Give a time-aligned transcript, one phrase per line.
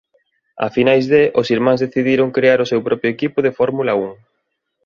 [0.65, 4.11] A finais de os irmáns decidiron crear o seu propio equipo de Fórmula Un.